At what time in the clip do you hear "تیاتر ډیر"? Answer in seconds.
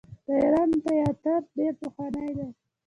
0.83-1.73